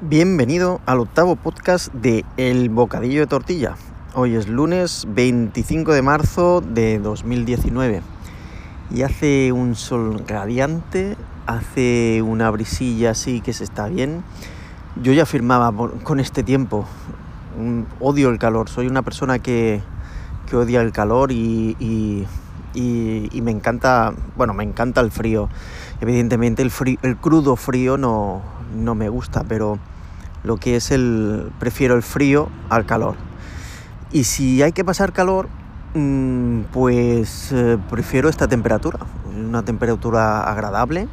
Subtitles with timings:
[0.00, 3.74] Bienvenido al octavo podcast de El Bocadillo de Tortilla.
[4.14, 8.02] Hoy es lunes 25 de marzo de 2019
[8.94, 11.16] y hace un sol radiante,
[11.48, 14.22] hace una brisilla así que se está bien.
[15.02, 15.72] Yo ya afirmaba
[16.04, 16.86] con este tiempo,
[17.98, 19.82] odio el calor, soy una persona que,
[20.52, 21.76] odia el calor y,
[22.72, 25.48] y, me encanta, bueno, me encanta el frío.
[26.00, 29.78] Evidentemente el, frío, el crudo frío no, no me gusta, pero
[30.44, 31.50] lo que es el...
[31.58, 33.16] prefiero el frío al calor.
[34.12, 35.48] Y si hay que pasar calor,
[35.94, 38.98] mm, pues eh, prefiero esta temperatura,
[39.36, 41.08] una temperatura agradable.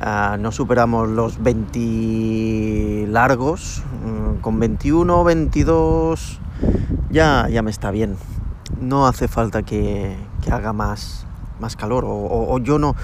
[0.00, 6.40] Ah, no superamos los 20 largos, mm, con 21, 22
[7.10, 8.16] ya, ya me está bien.
[8.80, 10.16] No hace falta que,
[10.50, 11.26] haga más,
[11.60, 12.94] más calor o, yo no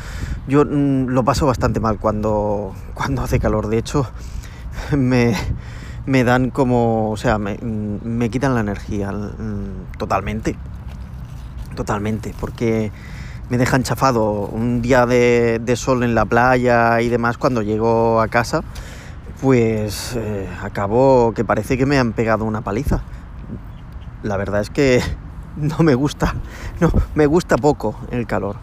[0.49, 4.07] yo mm, lo paso bastante mal cuando cuando hace calor de hecho
[4.97, 5.35] me,
[6.07, 10.57] me dan como, o sea, me, me quitan la energía mm, totalmente.
[11.75, 12.93] Totalmente, porque
[13.49, 18.29] me dejan chafado un día de, sol en la playa y demás cuando llego a
[18.29, 18.63] casa,
[19.43, 23.03] pues eh, acabo que parece que me han pegado una paliza.
[24.23, 25.03] La verdad es que
[25.57, 26.35] no me gusta,
[26.81, 28.57] no, me gusta poco el calor.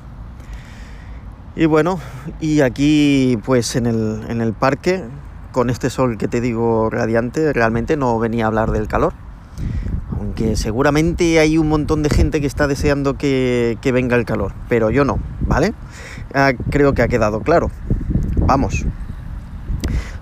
[1.55, 1.99] Y bueno,
[2.39, 5.03] y aquí pues en el, en el parque
[5.51, 9.13] con este sol que te digo radiante, realmente no venía a hablar del calor.
[10.17, 14.89] Aunque seguramente hay un montón de gente que está deseando que, venga el calor, pero
[14.89, 15.73] yo no, ¿vale?
[16.33, 17.69] Ah, creo que ha quedado claro.
[18.37, 18.85] Vamos.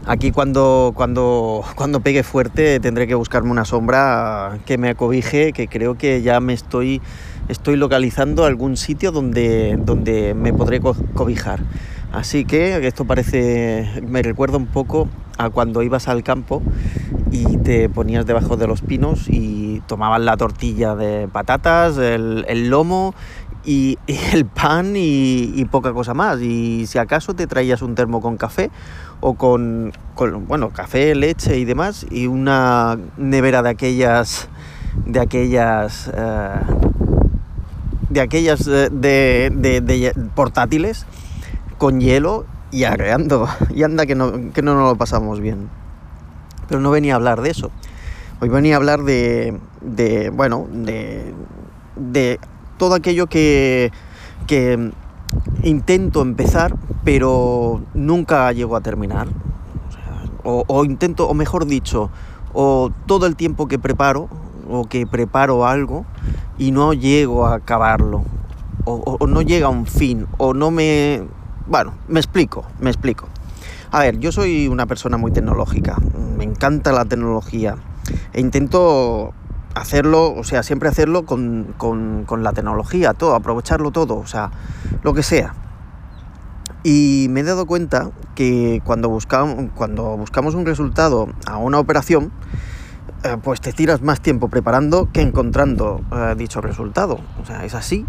[0.05, 5.67] Aquí cuando, cuando, cuando pegue fuerte tendré que buscarme una sombra que me acobije, que
[5.67, 7.01] creo que ya me estoy,
[7.49, 11.59] estoy localizando algún sitio donde, donde me podré cobijar.
[12.11, 16.61] Así que esto parece, me recuerda un poco a cuando ibas al campo
[17.31, 23.13] y te ponías debajo de los pinos y tomabas la tortilla de patatas, el, lomo
[23.65, 23.97] y,
[24.33, 26.41] el pan y, poca cosa más.
[26.41, 28.71] Y si acaso te traías un termo con café
[29.21, 29.93] o con,
[30.47, 34.47] bueno, café, leche y demás y una nevera de aquellas,
[35.05, 36.49] de aquellas, eh,
[38.09, 41.05] de aquellas eh, de portátiles
[41.77, 43.47] con hielo y arreando.
[43.73, 45.69] Y anda que no, que no nos lo pasamos bien.
[46.67, 47.71] Pero no venía a hablar de eso.
[48.41, 51.33] Hoy venía a hablar de, de bueno, de,
[51.95, 52.39] de
[52.79, 53.91] todo aquello que,
[54.47, 54.91] que
[55.61, 59.27] intento empezar, pero nunca llego a terminar.
[60.43, 62.09] O, intento, o mejor dicho,
[62.53, 64.29] o todo el tiempo que preparo,
[64.67, 66.05] o que preparo algo,
[66.57, 68.23] y no llego a acabarlo,
[68.85, 71.21] o, o no llega a un fin, o no me
[71.69, 73.27] bueno, me explico, me explico.
[73.91, 75.97] A ver, yo soy una persona muy tecnológica,
[76.35, 77.75] me encanta la tecnología
[78.33, 79.35] e intento
[79.79, 81.75] hacerlo, o sea, siempre hacerlo con,
[82.37, 84.51] la tecnología, todo, aprovecharlo todo, o sea,
[85.03, 85.53] lo que sea.
[86.83, 92.31] Y me he dado cuenta que cuando buscamos, cuando buscamos un resultado a una operación,
[93.23, 97.19] eh, pues te tiras más tiempo preparando que encontrando eh, dicho resultado.
[97.41, 98.05] O sea, es así.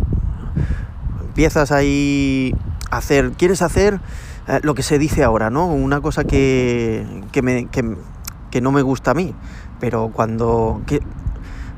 [1.20, 2.54] Empiezas ahí
[2.90, 4.00] hacer, quieres hacer
[4.46, 5.66] eh, lo que se dice ahora, ¿no?
[5.66, 9.34] Una cosa que, que, me, que, no me gusta a mí,
[9.80, 10.82] pero cuando...
[10.86, 11.00] Que,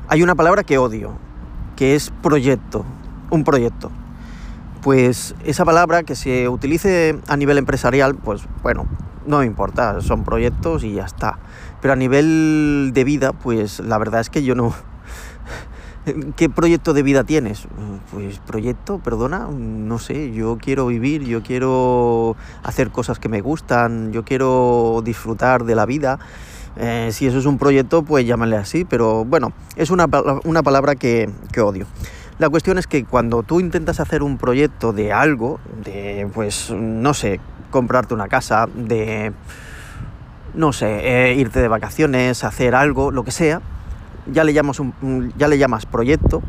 [0.07, 1.13] hay una palabra que odio,
[1.75, 2.85] que es proyecto,
[3.29, 3.91] un proyecto.
[4.81, 8.85] Pues esa palabra que se utilice a nivel empresarial, pues bueno,
[9.25, 11.39] no me importa, son proyectos y ya está.
[11.81, 14.73] Pero a nivel de vida, pues la verdad es que yo no,
[16.35, 17.65] ¿Qué proyecto de vida tienes?
[18.11, 24.11] Pues proyecto, perdona, no sé, yo quiero vivir, yo quiero hacer cosas que me gustan,
[24.11, 26.19] yo quiero disfrutar de la vida.
[26.77, 31.29] Eh, si eso es un proyecto, pues llámale así, pero bueno, es una, palabra que,
[31.61, 31.85] odio.
[32.39, 37.13] La cuestión es que cuando tú intentas hacer un proyecto de algo, de, pues, no
[37.13, 37.39] sé,
[37.69, 39.33] comprarte una casa, de,
[40.55, 43.61] no sé, eh, irte de vacaciones, hacer algo, lo que sea,
[44.31, 46.41] ya le llamas, un, ya le llamas proyecto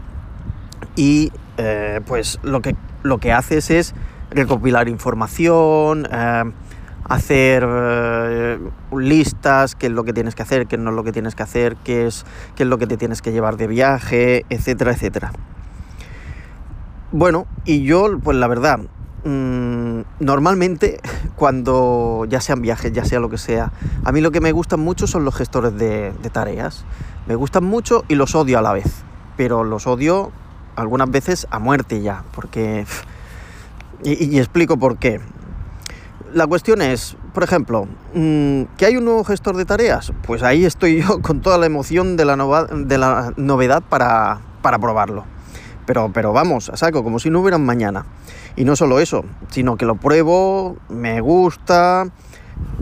[0.97, 3.95] y eh, pues lo que, lo que haces es
[4.31, 6.09] recopilar información,
[7.09, 8.59] hacer eh,
[8.97, 11.43] listas, qué es lo que tienes que hacer, qué no es lo que tienes que
[11.43, 12.25] hacer, qué es,
[12.57, 15.33] qué es lo que te tienes que llevar de viaje, etcétera, etcétera.
[17.13, 18.81] Bueno, y yo, pues la verdad,
[19.25, 21.01] mm, normalmente
[21.37, 23.73] cuando ya sean viajes, ya sea lo que sea,
[24.05, 26.85] a mí lo que me gustan mucho son los gestores de tareas.
[27.27, 29.03] Me gustan mucho y los odio a la vez.
[29.37, 30.31] Pero los odio
[30.77, 32.87] algunas veces a muerte ya, porque...
[34.03, 35.19] Y, explico por qué.
[36.35, 40.13] La cuestión es, por ejemplo, mm, ¿que hay un nuevo gestor de tareas?
[40.27, 42.37] Pues ahí estoy yo con toda la emoción de la,
[42.75, 45.25] de la novedad para, probarlo.
[45.87, 48.05] Pero, pero vamos, a saco, como si no hubiera mañana.
[48.57, 52.07] Y no solo eso, sino que lo pruebo, me gusta,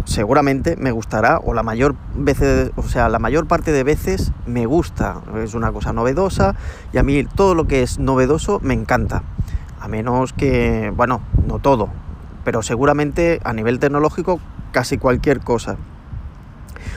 [0.04, 4.64] seguramente me gustará, o la mayor veces, o sea, la mayor parte de veces me
[4.66, 5.20] gusta.
[5.42, 6.54] Es una cosa novedosa
[6.92, 9.22] y a mí todo lo que es novedoso me encanta.
[9.80, 11.88] A menos que, bueno, no todo,
[12.44, 14.40] pero seguramente a nivel tecnológico
[14.72, 15.76] casi cualquier cosa.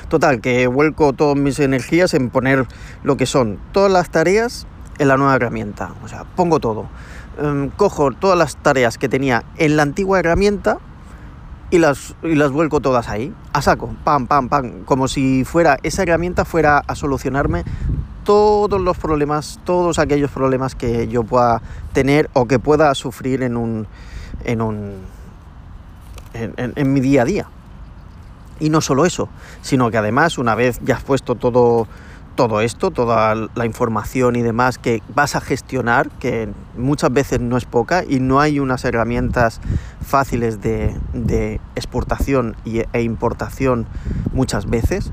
[0.07, 2.65] Total, que vuelco todas mis energías en poner
[3.03, 5.91] lo que son todas las tareas en la nueva herramienta.
[6.03, 6.87] O sea, pongo todo.
[7.37, 10.77] Em, cojo todas las tareas que tenía en la antigua herramienta
[11.71, 15.77] y las, y las vuelco todas ahí, a saco, pam, pam, pam, como si fuera
[15.83, 17.63] esa herramienta fuera a solucionarme
[18.23, 21.61] todos los problemas, todos aquellos problemas que yo pueda
[21.93, 23.87] tener o que pueda sufrir en un,
[24.43, 24.95] en un,
[26.35, 27.47] en, mi día a día.
[28.59, 29.27] Y no solo eso,
[29.61, 31.87] sino que además, una vez ya has puesto todo,
[32.35, 37.57] todo esto, toda la información y demás que vas a gestionar, que muchas veces no
[37.57, 39.59] es poca y no hay unas herramientas
[40.01, 43.87] fáciles de, exportación e importación
[44.31, 45.11] muchas veces,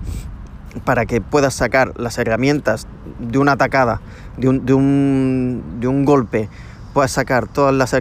[0.85, 2.87] para que puedas sacar las herramientas
[3.19, 4.01] de una atacada,
[4.37, 6.49] de un, de un, de un golpe,
[6.93, 8.01] puedas sacar todas las, eh,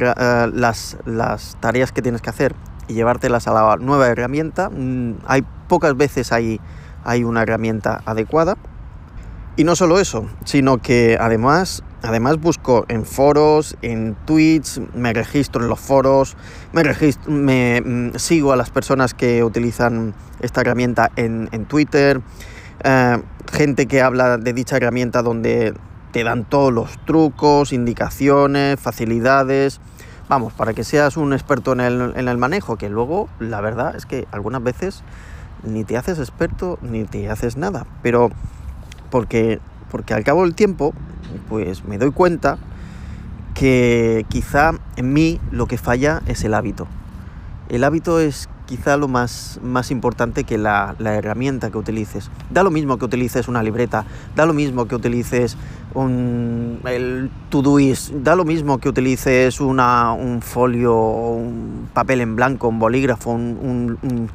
[0.53, 2.55] las, las tareas que tienes que hacer
[2.91, 4.69] y llevártelas a la nueva herramienta.
[4.69, 6.59] Mm, hay pocas veces hay,
[7.03, 8.57] hay una herramienta adecuada.
[9.57, 15.61] Y no solo eso, sino que además, además busco en foros, en tweets, me registro
[15.61, 16.37] en los foros,
[16.71, 22.21] me, registro, me mm, sigo a las personas que utilizan esta herramienta en, Twitter,
[22.83, 23.21] eh,
[23.51, 25.73] gente que habla de dicha herramienta donde
[26.11, 29.81] te dan todos los trucos, indicaciones, facilidades
[30.31, 34.29] vamos, para que seas un experto en el, manejo, que luego la verdad es que
[34.31, 35.03] algunas veces
[35.63, 38.29] ni te haces experto ni te haces nada, pero
[39.09, 39.59] porque,
[39.91, 40.93] porque al cabo del tiempo,
[41.49, 42.57] pues me doy cuenta
[43.55, 46.87] que quizá en mí lo que falla es el hábito.
[47.67, 52.31] El hábito es quizá lo más, más importante que la, herramienta que utilices.
[52.49, 55.57] Da lo mismo que utilices una libreta, da lo mismo que utilices
[55.93, 62.67] un, el Todoist, da lo mismo que utilices una, un folio, un papel en blanco,
[62.67, 64.29] un bolígrafo, un,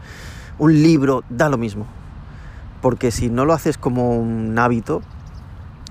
[0.58, 1.86] un libro, da lo mismo.
[2.82, 5.02] Porque si no lo haces como un hábito,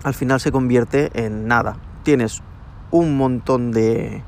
[0.03, 1.77] al final se convierte en nada.
[2.03, 2.41] Tienes
[2.91, 4.23] un montón de,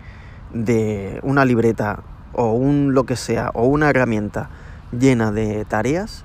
[0.54, 2.01] de una libreta
[2.34, 4.50] o un lo que sea, o una herramienta
[4.92, 6.24] llena de tareas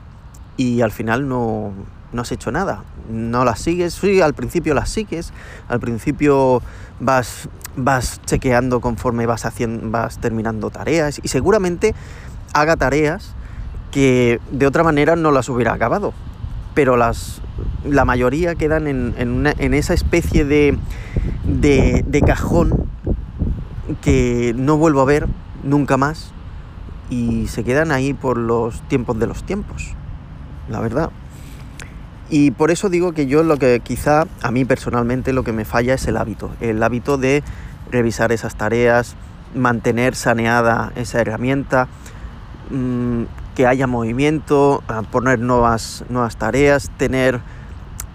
[0.57, 1.73] y al final no,
[2.13, 2.85] no has hecho nada.
[3.11, 5.33] No las sigues, sí, al principio las sigues,
[5.69, 6.63] al principio
[7.01, 11.95] vas, vas chequeando conforme vas, haciendo, vas terminando tareas y seguramente
[12.53, 13.35] haga tareas
[13.91, 16.13] que de otra manera no las hubiera acabado.
[16.75, 17.43] Pero las,
[17.85, 20.79] la mayoría quedan en, en, esa especie de,
[21.45, 22.89] de, de cajón
[24.01, 25.29] que no vuelvo a ver
[25.63, 26.33] nunca más
[27.11, 29.95] y se quedan ahí por los tiempos de los tiempos,
[30.71, 31.11] la verdad.
[32.33, 35.67] Y por eso digo que yo lo que quizá a mí personalmente lo que me
[35.67, 37.43] falla es el hábito, el hábito de
[37.91, 39.17] revisar esas tareas,
[39.55, 41.89] mantener saneada esa herramienta,
[42.71, 43.25] mm,
[43.55, 47.41] que haya movimiento, poner nuevas, nuevas tareas, tener,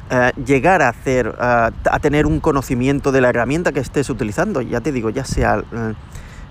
[0.10, 4.82] eh, llegar a hacer, a tener un conocimiento de la herramienta que estés utilizando, ya
[4.82, 5.63] te digo, ya sea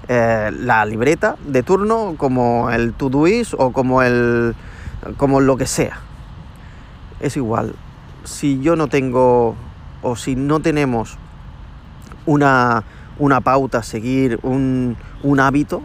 [0.06, 4.54] eh, la libreta de turno, como el Todoist o como el
[5.16, 6.05] como lo que sea.
[7.20, 7.74] Es igual.
[8.24, 9.54] Si yo no tengo
[10.02, 11.16] o si no tenemos
[12.26, 12.84] una,
[13.18, 15.82] una pauta seguir, un, un hábito,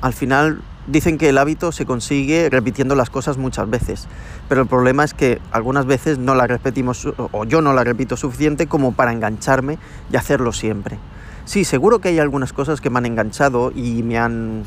[0.00, 4.06] al final dicen que el hábito se consigue repitiendo las cosas muchas veces,
[4.48, 8.16] pero el problema es que algunas veces no la repetimos o yo no la repito
[8.16, 9.78] suficiente como para engancharme
[10.12, 10.98] y hacerlo siempre.
[11.44, 14.64] Sí, seguro que hay algunas cosas que me han enganchado y me han.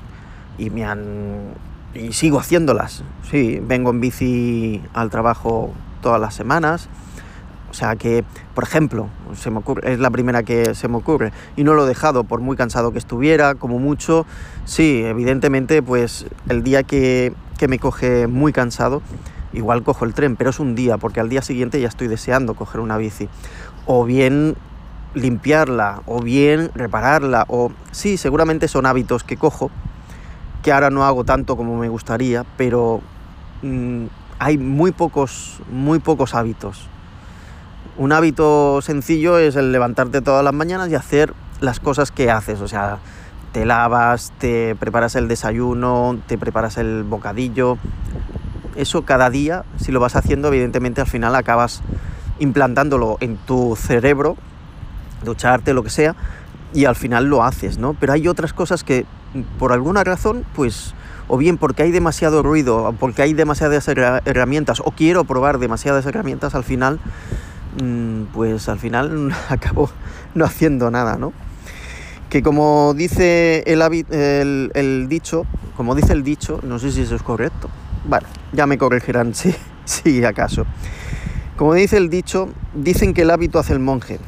[0.58, 1.54] y me han.
[2.00, 3.04] Y sigo haciéndolas.
[3.30, 6.90] Sí, vengo en bici al trabajo todas las semanas.
[7.70, 8.24] O sea que,
[8.56, 11.86] por ejemplo, se me ocurre, es la primera que se me ocurre y no lo
[11.86, 14.26] he dejado por muy cansado que estuviera, como mucho.
[14.66, 19.04] Sí, evidentemente, pues el día que, que me coge muy cansado,
[19.54, 22.56] igual cojo el tren, pero es un día, porque al día siguiente ya estoy deseando
[22.56, 23.30] coger una bici.
[23.86, 24.56] O bien
[25.14, 29.72] limpiarla o bien repararla o sí, seguramente son hábitos que cojo,
[30.64, 33.02] que ahora no hago tanto como me gustaría, pero
[33.62, 34.06] mm,
[34.40, 36.88] hay muy pocos, muy pocos hábitos.
[37.98, 42.62] Un hábito sencillo es el levantarte todas las mañanas y hacer las cosas que haces,
[42.62, 43.00] o sea,
[43.52, 47.78] te lavas, te preparas el desayuno, te preparas el bocadillo.
[48.76, 51.82] Eso cada día, si lo vas haciendo, evidentemente al final acabas
[52.40, 54.38] implantándolo en tu cerebro,
[55.26, 56.16] ducharte, lo que sea,
[56.74, 57.96] y al final lo haces, ¿no?
[58.00, 59.06] Pero hay otras cosas que
[59.58, 60.94] por alguna razón, pues,
[61.28, 66.06] o bien porque hay demasiado ruido, o porque hay demasiadas herramientas, o quiero probar demasiadas
[66.06, 67.00] herramientas, al final,
[67.82, 69.90] mm, pues al final acabo
[70.36, 71.34] no haciendo nada, ¿no?
[72.30, 75.46] Que como dice el, dicho,
[75.76, 77.70] como dice el dicho, no sé si eso es correcto,
[78.08, 79.56] bueno, ya me corregirán si,
[79.86, 80.66] si acaso.
[81.58, 84.20] Como dice el dicho, dicen que el hábito hace el monje.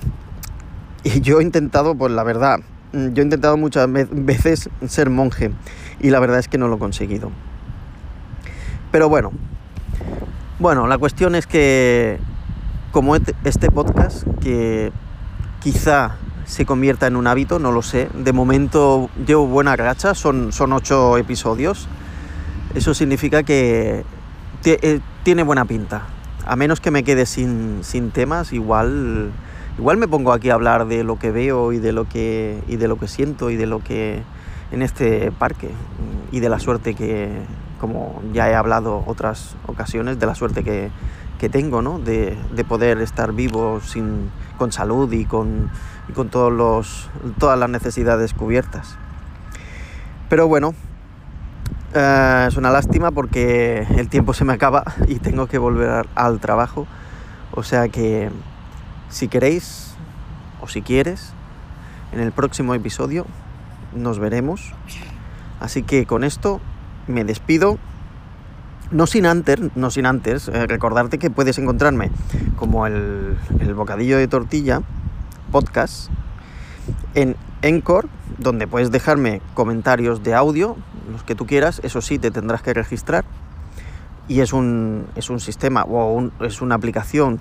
[1.03, 2.59] Y yo he intentado, pues la verdad,
[2.93, 5.51] yo he intentado muchas veces ser monje
[5.99, 7.31] y la verdad es que no lo he conseguido.
[8.91, 9.31] Pero bueno,
[10.59, 12.19] bueno, la cuestión es que
[12.91, 14.91] como este podcast, que
[15.61, 18.09] quizá se convierta en un hábito, no lo sé.
[18.13, 21.87] De momento llevo buena racha, son, son ocho episodios.
[22.75, 24.03] Eso significa que
[24.65, 26.03] eh, tiene buena pinta
[26.45, 29.31] a menos que me quede sin, temas, igual,
[29.77, 32.77] igual me pongo aquí a hablar de lo que veo y de lo que, y
[32.77, 34.23] de lo que siento y de lo que
[34.71, 35.69] en este parque
[36.31, 37.29] y de la suerte que,
[37.79, 40.91] como ya he hablado otras ocasiones, de la suerte que,
[41.49, 41.97] tengo, ¿no?
[41.97, 42.37] De,
[42.69, 45.71] poder estar vivo sin, con salud y con,
[46.07, 47.09] y con todos los,
[47.39, 48.95] todas las necesidades cubiertas.
[50.29, 50.75] Pero bueno,
[51.93, 56.39] eh, es una lástima porque el tiempo se me acaba y tengo que volver al
[56.39, 56.85] trabajo.
[57.53, 58.29] O sea que
[59.11, 59.93] si queréis
[60.61, 61.33] o si quieres,
[62.11, 63.27] en el próximo episodio
[63.95, 64.73] nos veremos.
[65.59, 66.59] Así que con esto
[67.07, 67.77] me despido.
[68.89, 72.11] No sin antes, no sin antes eh, recordarte que puedes encontrarme
[72.57, 74.81] como el, el bocadillo de tortilla
[75.51, 76.09] podcast
[77.13, 80.75] en Encore, donde puedes dejarme comentarios de audio
[81.11, 83.25] los que tú quieras, eso sí, te tendrás que registrar.
[84.27, 87.39] Y es un, es un sistema o es una aplicación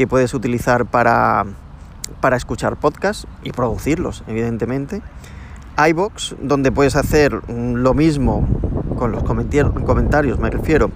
[0.00, 1.44] que puedes utilizar para,
[2.22, 5.02] para escuchar podcasts y producirlos, evidentemente.
[5.76, 8.48] iBox, donde puedes hacer lo mismo
[8.96, 10.90] con los comentarios, me refiero,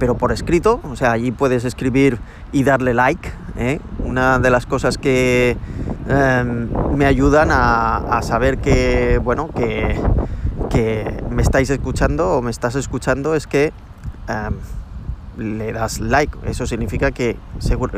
[0.00, 2.18] pero por escrito, o sea, allí puedes escribir
[2.50, 3.30] y darle like.
[3.58, 3.78] ¿eh?
[4.04, 5.56] Una de las cosas que
[6.08, 10.00] em, me ayudan a, a, saber que, bueno, que,
[10.68, 13.72] que me estáis escuchando o me estás escuchando es que
[15.38, 16.36] le das like.
[16.44, 17.36] Eso significa que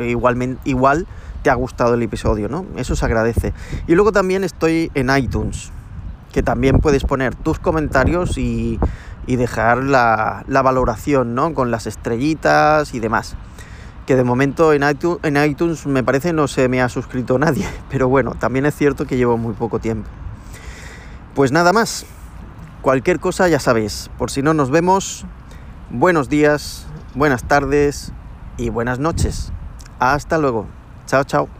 [0.06, 1.06] igualmente, igual
[1.42, 2.66] te ha gustado el episodio, ¿no?
[2.76, 3.52] Eso se agradece.
[3.86, 5.72] Y luego también estoy en iTunes,
[6.32, 8.78] que también puedes poner tus comentarios y,
[9.26, 11.54] dejar la, valoración, ¿no?
[11.54, 13.36] Con las estrellitas y demás.
[14.06, 17.64] Que de momento en iTunes, en iTunes me parece no se me ha suscrito nadie,
[17.90, 20.08] pero bueno, también es cierto que llevo muy poco tiempo.
[21.34, 22.06] Pues nada más.
[22.82, 25.26] Cualquier cosa ya sabéis, por si no nos vemos,
[25.90, 28.12] buenos días, buenas tardes
[28.56, 29.52] y buenas noches.
[29.98, 30.66] Hasta luego.
[31.06, 31.59] Chao, chao.